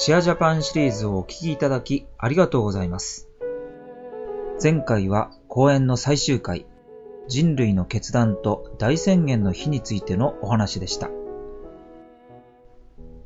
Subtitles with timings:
[0.00, 3.28] シェアジャパンシリーズをお聞きいただきありがとうございます。
[4.62, 6.66] 前回は講演の最終回、
[7.26, 11.10] 人類の決断と大宣言の日についてのお話でした。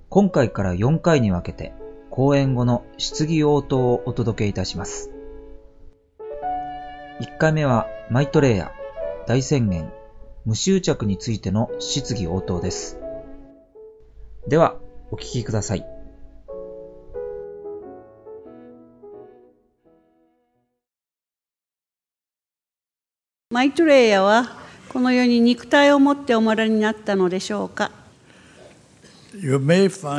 [0.09, 1.75] 今回から4回に分けて、
[2.09, 5.11] 講演後の質疑応答をお届けいたします。
[7.21, 8.73] 1回目はマイトレイヤ、
[9.27, 9.93] 大宣言、
[10.47, 12.99] 無執着についての質疑応答です。
[14.49, 14.79] では、
[15.11, 15.92] お聞きください。
[23.53, 24.57] マイトレイヤは
[24.89, 27.91] この世に肉体を持ってお生まれになったのでしょうか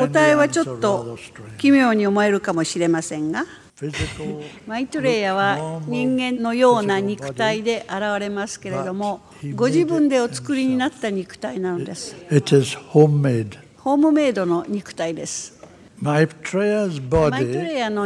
[0.08, 1.18] 答えはちょっと.
[1.58, 3.46] 奇妙に思えるかもしれませんが
[4.68, 9.22] マイトレイヤは人間のような肉体で現れますけれども
[9.56, 12.16] ご自分でお作りになった肉体なのです.
[13.80, 15.60] ホームメイドの肉体です
[16.04, 18.06] マイトレイヤの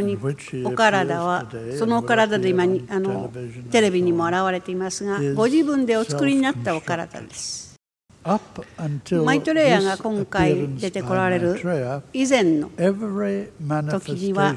[0.65, 1.47] お体は、
[1.79, 3.31] そのお体で今にあの、
[3.71, 7.75] テレビにも現れていますが、ご自分でお作りになったお体です。
[9.25, 11.59] マイトレイヤが今回出てこられる
[12.13, 12.69] 以前の
[13.89, 14.55] 時には、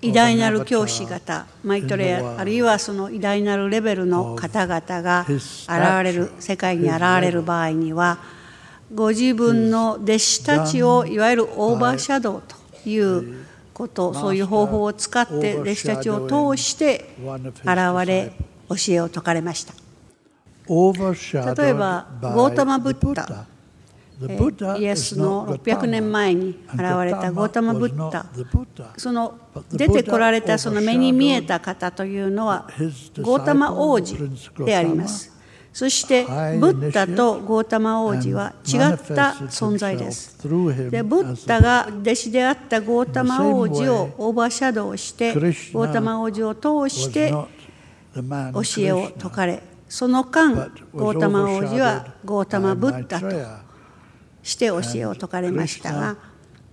[0.00, 5.68] 偉大なる教師方、マイトレイヤ、あるいはその偉大なるレベルの方々が現
[6.04, 8.18] れる、世界に現れる場合には、
[8.94, 18.32] ご自分の弟子たちをいわゆるオーバーシャドウということそういう方法を使って弟子たちを通して現れ
[18.68, 19.74] 教えを説かれました
[20.66, 23.46] 例えばゴータマブッダ
[24.78, 28.24] イエスの not 600年前に現れたゴータマ・ブッダ.
[28.96, 29.36] その
[29.72, 32.70] 出てこられたその目に見えた方というのは
[33.20, 34.16] ゴータマ王子
[34.64, 35.33] であります。
[35.74, 40.38] そしてブッダとゴータマ王子は違った存在です。
[40.88, 47.48] でブッダが弟子であったゴータマ王子をオーバーシャドウしてゴータマ王子を通して教
[48.78, 53.28] えを説かれその間ゴータマ王子はゴータマブッダと
[54.44, 56.16] して教えを説かれましたが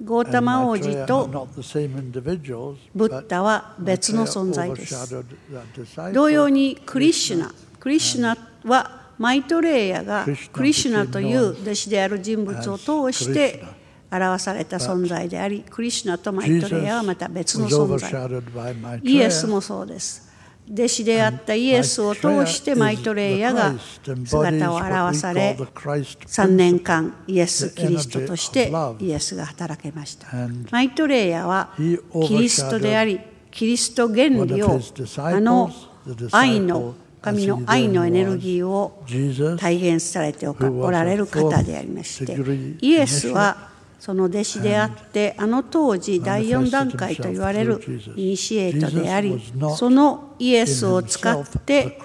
[0.04, 1.48] ゴータマ王子と
[2.94, 5.24] ブッダは別の存在です。
[6.14, 13.64] 同様にクリシュナクリシュナはマイトレイヤがクリシュナという弟子である人物を通して
[14.12, 19.02] 表された存在でありクリシュナとマイトレイヤはまた別の存在。
[19.04, 20.32] イエスもそうです。
[20.72, 23.74] 弟子であったイエスを通してマイトレイヤが
[24.26, 30.28] 姿を現され3年間イエス・キリストとしてイエスが働けました。
[30.72, 33.20] マイトレイヤはキリストであり
[33.52, 34.80] キリスト原理を
[35.18, 35.72] あの
[36.32, 39.04] 愛の神の愛のエネルギーを
[39.58, 42.38] 体現されておられる方でありまして
[42.82, 47.80] イエスはその弟子であってあの当時第4段階と言われる
[48.16, 49.40] イニシエートであり
[49.78, 52.00] そのイエスを使って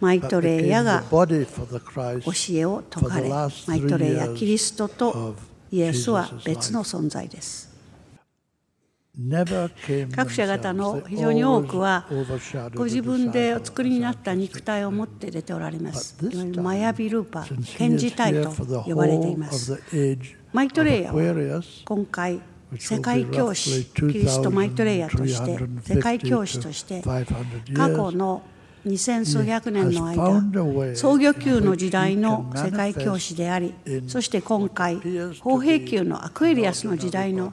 [0.00, 5.34] マイトレイヤが教えを説かれマイトレイヤキリストと
[5.70, 7.67] イエスは別の存在です
[10.14, 12.06] 各社方の非常に多くは
[12.74, 16.16] ご自分でお作りになった肉体を持って出ておられます。
[16.60, 17.44] マヤビルーパ、
[17.76, 18.50] 検事体と
[18.82, 19.82] 呼ばれています。
[20.52, 22.40] マイトレイヤは今回
[22.78, 27.02] 世界教師、キリストマイトレイヤとして世界教師として
[27.74, 28.42] 過去の
[28.84, 33.74] 二千数百年の間創業級の時代の世界教師であり
[34.06, 35.00] そして今回
[35.40, 37.52] 砲兵級のアクエリアスの時代の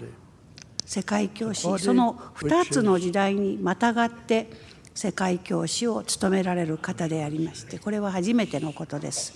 [0.86, 1.62] 世界教師。
[1.80, 4.50] その2つの時代にまたがって
[4.94, 9.34] 世界教師を務められる方でありましてこれは初めてのことです。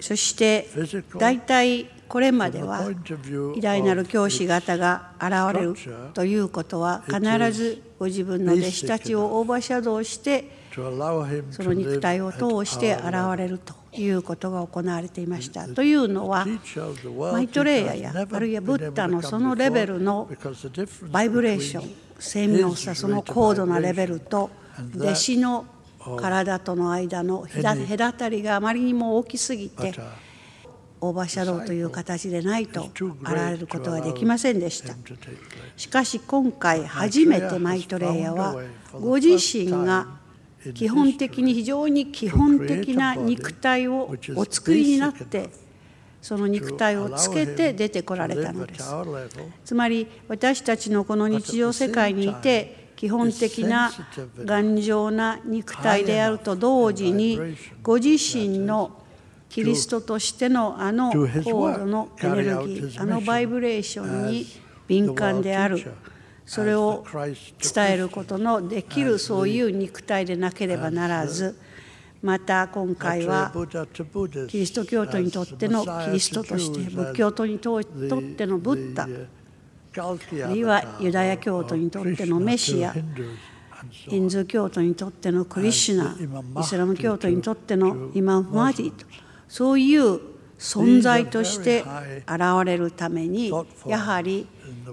[0.00, 0.68] そして
[1.18, 2.88] 大体これまでは
[3.56, 5.74] 偉大なる教師方が現れる
[6.12, 7.20] ということは必
[7.52, 10.66] ずご自分の弟子たちをオーバーシャドウして
[11.50, 15.66] その肉体を通して現れるということが行われていました。
[15.68, 16.46] というのは
[17.32, 20.28] マイトレイヤやあるいはブッダのそのレベルの
[21.10, 24.50] バイブレーション精妙さその高度なレベルと
[24.94, 25.66] 弟子の
[26.18, 29.94] 体との間の隔たりがあまりにも大きすぎて
[31.00, 33.16] オーバーシャドウという形でないと現
[33.50, 34.94] れることができませんでした
[35.76, 38.56] しかし今回初めてマイトレイヤは
[38.92, 40.15] ご自身が
[40.74, 45.50] 基本的に非常に基本的な肉体をお作りになって
[46.22, 48.84] その肉体をつけて出てこられたのです。
[49.64, 53.92] つまり私たちのこの日常世界にいて基本的な
[54.44, 57.38] 頑丈な肉体であると同時に
[57.82, 59.02] ご自身の
[59.48, 61.12] キリストとしてのあの
[61.44, 64.46] 高度のエネルギーあのバイブレーションに
[64.88, 65.92] 敏感である
[66.46, 71.58] それを伝えることのできるそういう肉体でなければならず
[72.22, 73.52] また今回は
[74.48, 79.04] キリスト教徒にとってのキリストとして仏教徒にとってのブッダ。
[79.04, 82.94] あるいはユダヤ教徒にとってのメシア。
[83.90, 86.16] ヒンズー教徒にとってのクリシュナ
[86.60, 89.06] イスラム教徒にとってのイマム・マディと。
[89.48, 91.84] そういう存在として
[92.26, 93.52] 現れるために
[93.86, 94.46] やはり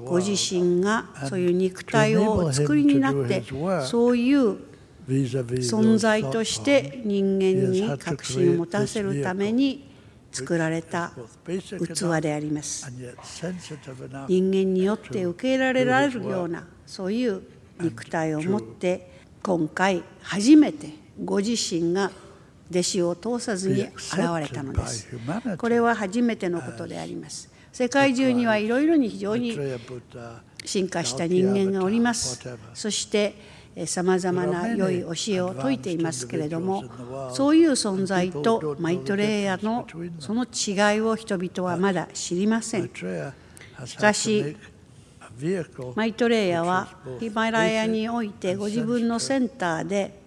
[0.06, 3.44] ご自身がそういう肉体をお作りになって
[3.86, 4.57] そういう
[5.07, 9.92] 存在として人間に確信を持たせるために
[10.31, 11.12] 作られた
[11.45, 12.92] 器であります。
[14.27, 17.42] 人間によって受け入れられるようなそういう
[17.80, 19.12] 肉体を持って
[19.42, 20.89] 今回初めて
[21.24, 22.12] ご自身が
[22.69, 25.07] 弟子を通さずに現れたのです。
[25.57, 27.50] これは初めてのことであります。
[27.71, 29.57] 世界中にはいろいろに非常に
[30.63, 32.42] 進化した人間がおります。
[32.74, 33.36] そして
[33.88, 36.83] さまざまな良い教えを説いていますけれども
[37.33, 39.88] そういう存在とマイトレイヤの
[40.19, 42.92] その違いを人々はまだ知りません。
[43.86, 44.56] しかし
[45.95, 46.88] マイトレイヤは
[47.19, 50.19] ヒマラヤにおいてご自分のセンターで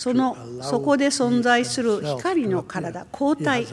[0.00, 3.66] そのそこで存在する光の体抗体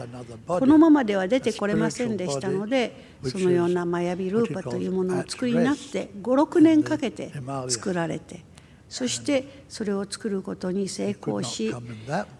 [0.46, 7.32] このままでは出てこれませんでしたのでそのようなマヤビルーパというものを作りになって56年かけて
[7.70, 8.44] 作られて
[8.90, 11.74] そしてそれを作ることに成功し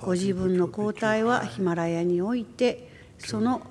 [0.02, 3.62] ご自分の抗体はヒマラヤにおいてその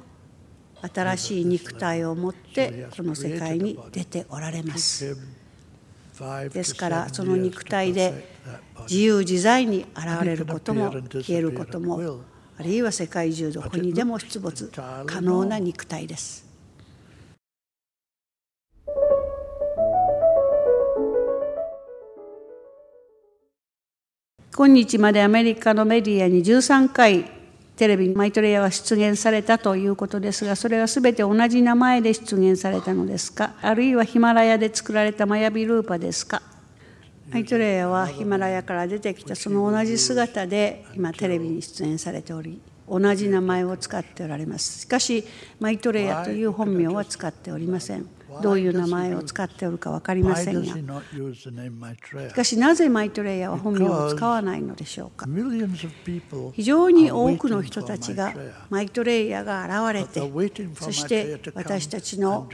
[0.81, 5.15] 新しい肉体を持ってこの世界に出ておられます
[6.49, 8.27] ですからその肉体で
[8.89, 12.21] 自由自在に現れることも消えることも
[12.57, 14.71] あるいは世界中どこにでも出没
[15.05, 16.47] 可能な肉体です
[24.55, 27.36] 今日までアメリカのメディアに13回
[27.77, 33.53] テレビにマイトレイヤーは出現されたということですがそれは全て同じ名前で出現されたのですか？
[33.61, 36.41] あるいはヒマラヤで作られたマヤビルーパですか？
[37.29, 42.59] マイトレイヤーはヒマラヤから出てきたその同じ姿で今テレビに出演されており
[42.89, 44.79] 同じ名前を使っておられます。
[44.81, 45.23] しかし
[45.59, 48.07] マイトレイヤーという本名は使っておりません
[48.41, 51.01] どういう名前を使っておるか分かりませんが。
[52.29, 55.27] しかしなぜマイトレイヤーは本名を使わないのでしょうか。
[56.53, 58.33] 非常に多くの人たちが
[58.69, 60.31] マイトレイヤーが現れて
[60.75, 62.47] そして私たちの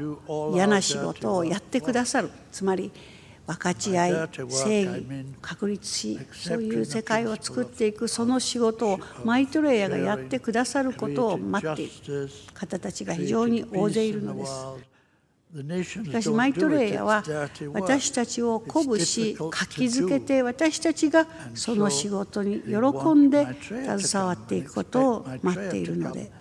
[0.53, 2.29] 嫌な仕事をやってくださる。
[2.51, 2.91] つまり
[3.45, 5.05] 分かち合い正義
[5.41, 12.29] 確立しそういう世界を作っていくその仕事をマイトレイヤーがやってくださることを待っている。
[12.53, 14.92] 方たちが非常に大勢いるのです。
[15.83, 17.23] しかしマイトレイヤは
[17.73, 26.31] 私たちを鼓舞し活気づけて私たちがその仕事に喜んで携わっていくことを待っているので。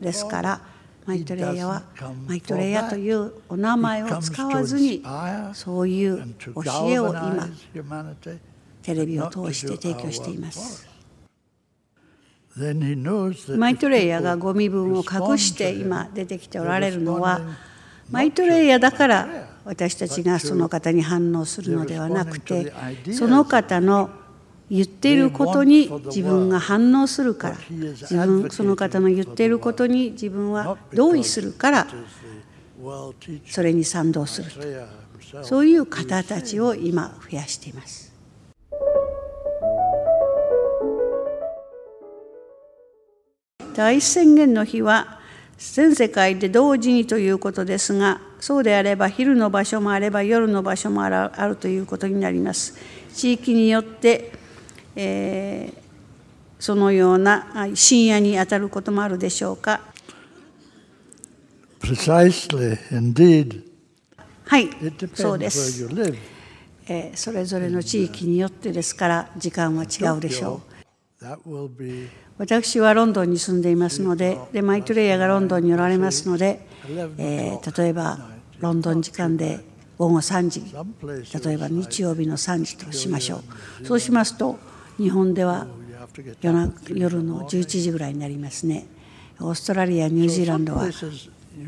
[0.00, 0.60] ですから
[1.06, 1.82] マイトレイヤは
[2.26, 5.02] マイトレイヤというお名前を使わずに
[5.52, 8.14] そういう教えを今
[8.82, 10.88] テレビを通して提供しています
[13.56, 17.40] マイトレイヤがご身分を隠して今出てきておられるのは
[18.10, 19.28] マイトレイヤだから
[19.64, 22.72] 私たちがその方に反応するのではなくて
[23.12, 24.10] その方の
[24.70, 31.86] 言っていることに自分が反応するから自分その方の言っていることに自分は同意するから
[33.46, 38.12] それに賛同するとそういう方たちを今増やしています。
[43.74, 45.18] 大宣言の日は
[45.58, 52.76] 全世界で同時にということですがそうであれば昼の場所もあれば夜の場所もあるということになります。
[53.14, 54.32] 地域によって、
[54.96, 55.82] えー、
[56.58, 59.80] そのような深夜に当たることもあるでしょうか。
[61.80, 63.62] Precisely, indeed.
[64.46, 64.68] はい
[65.14, 65.86] そうです、
[66.86, 70.73] えー、それぞれの地域によってですから時間は違うでしょう
[72.38, 76.66] 私はロンドンに住んでいますのででマイトレイヤーがロンドンにおられますので、
[77.18, 78.18] えー、例えば
[78.58, 79.60] ロンドン時間で
[79.98, 80.62] 午後3時
[81.46, 83.36] 例えば日曜日の3時としましょ
[83.82, 83.86] う。
[83.86, 84.58] そうしますと
[84.98, 85.66] 日本では
[86.40, 88.86] 夜夜の11時ぐらいになりますね。
[89.40, 90.88] オーストラリアニュージーランドは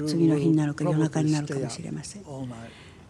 [0.06, 2.22] 次の日になるか夜中になるかもしれません。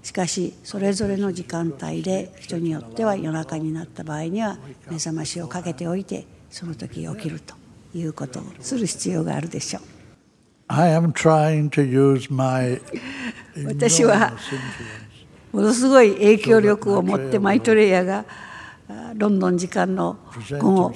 [0.02, 6.26] しかしそれぞれの時間帯で人によっては夜中になった場合には目覚ましをかけておいて
[6.56, 7.54] その時起きると
[7.94, 9.82] いうことをする必要があるでしょう。
[10.68, 12.80] I am trying to use my
[13.66, 14.32] 私は
[15.52, 18.24] ものすごい影響力を持ってマイトレイヤーが
[19.16, 20.16] ロンドン時間の
[20.58, 20.94] 午後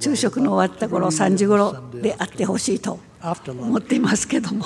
[0.00, 2.98] 昼食の終わった頃3時頃であってほしいと
[3.46, 4.64] 思っていますけども。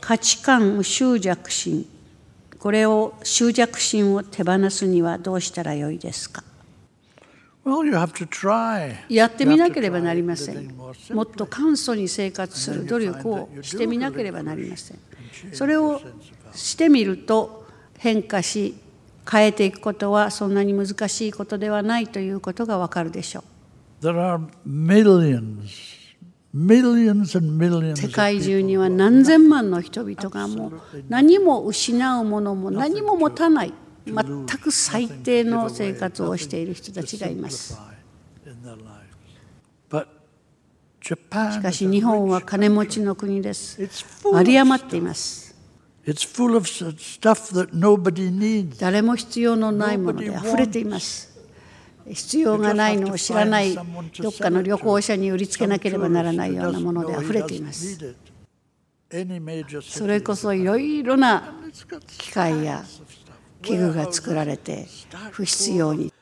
[0.00, 1.86] 価値観執着心
[2.62, 6.44] これを執着心を手放すにはどうしたらよいですか？
[9.08, 10.68] やってみなければなりません。
[11.12, 14.98] もっと簡素に生活する努力をしてみなければなりません。
[15.52, 16.00] それを
[16.54, 17.66] してみると
[17.98, 18.76] 変化し
[19.28, 23.44] 変えていくことはそんなに難しいことではないということがわかるでしょう。
[26.54, 30.72] 世界中には何千万の人々がもう
[31.08, 33.72] 何も失うものも何も持たない
[34.04, 37.78] 全く最低の生活をしている人たちがいます。
[41.04, 43.80] しかし日本は金持ちの国です。
[43.80, 45.56] 有り余っています。
[48.78, 51.31] 誰も必要のないもので溢れています。
[52.12, 53.80] 必要がないのを知らないど
[54.28, 58.14] っかの旅行者に売りつけなければならないようなもので溢れています。
[59.82, 61.54] それこそいろいろな
[62.06, 62.84] 機械や
[63.60, 64.86] 器具が作られて
[65.30, 66.12] 不必要に。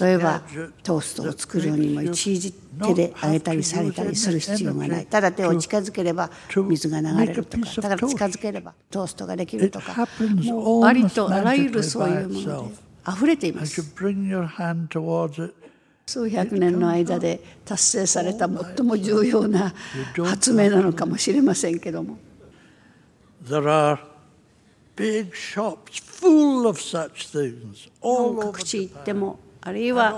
[0.00, 0.44] 例えば
[0.84, 5.06] トーストを作るのにもいちいち手で揚げたりされたりする必要がない。
[5.06, 7.66] ただ手を近づければ水が流れるとか。
[7.80, 10.06] だから近づければトーストができるとか。
[10.44, 12.74] もうありとあらゆるそういうもので
[13.08, 13.82] 溢れています
[16.04, 19.72] 数百年の間で達成された最も重要な
[20.24, 22.18] 発明なのかもしれませんけども。
[24.94, 30.12] big shops full of such things 各地行ってもあるいは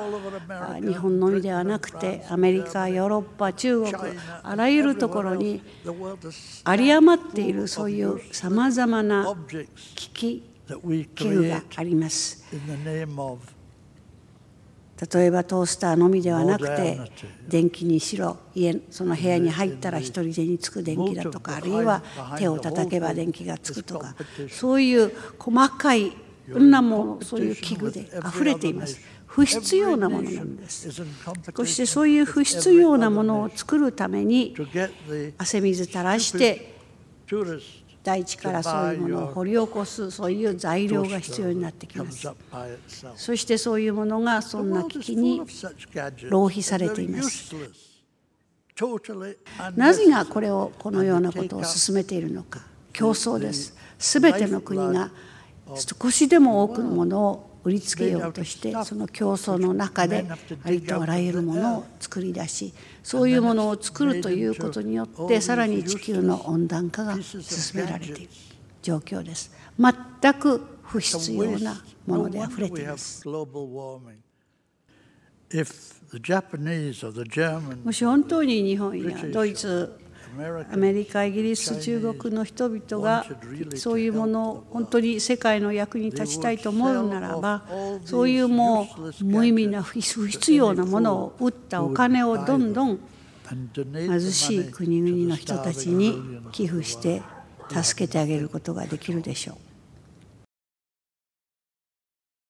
[0.81, 3.95] 日本のみではなくてアメリカヨーロッパ中国
[4.43, 9.37] あらゆるところに有り余っているそういうさまざまな
[9.95, 10.54] 機器
[11.15, 12.45] 器具があります。
[15.13, 17.01] 例えばトースターのみではなくて
[17.49, 22.03] 電気にしろ家その部屋に入ったら一人でにつく電気だとかあるいは
[22.39, 24.15] 手を叩けば電気がつくとか
[24.49, 26.13] そういう細かいい
[26.49, 29.01] ろんなものそういう器具で溢れています。
[29.27, 30.93] 不必要なものなんです。
[30.93, 34.55] そしてそういう不必要なものを作るために
[35.39, 36.79] 汗水垂らして
[38.05, 42.29] 大地からそういうものを掘り起こすそういう材料が必要になってきます。
[43.17, 45.41] そしてそういうものがそんな危機に
[46.29, 47.55] 浪費されています。
[49.75, 52.61] なぜがこれをこのようなことを進めているのか。
[52.93, 53.75] 競争です。
[53.99, 55.11] 全ての国が
[56.01, 60.27] 少しでも多くのものを売りつけようとしてその競争の中で
[60.63, 68.29] ありとあらゆるものを作り出しそういうものを作るということによってさらに地球の温暖化が進められている
[68.83, 69.51] 状況です。
[69.79, 73.27] 全く不必要なものであふれています。
[73.27, 73.49] も
[77.93, 80.04] し本当に日本やドイツ
[80.73, 83.25] アメリカイギリス中国の人々が
[83.77, 87.63] そういうものを本当に世界の役に立ちたいと思うならば
[88.05, 88.89] そういうも
[89.21, 92.99] う無意味な不必要なものを売ったお金をどんどん
[93.93, 97.23] 貧しい国々の人たちに寄付して
[97.71, 99.57] 助けてあげることができるでしょう。